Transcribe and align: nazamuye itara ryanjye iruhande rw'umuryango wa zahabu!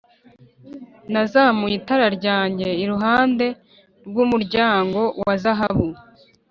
nazamuye 1.11 1.75
itara 1.81 2.07
ryanjye 2.17 2.69
iruhande 2.83 3.45
rw'umuryango 4.07 4.99
wa 5.25 5.33
zahabu! 5.43 5.87